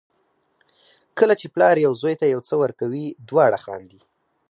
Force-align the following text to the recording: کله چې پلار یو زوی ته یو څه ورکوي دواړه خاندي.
کله 1.17 1.33
چې 1.39 1.47
پلار 1.53 1.75
یو 1.85 1.93
زوی 2.01 2.15
ته 2.21 2.25
یو 2.33 2.41
څه 2.47 2.53
ورکوي 2.63 3.05
دواړه 3.29 3.57
خاندي. 3.65 3.99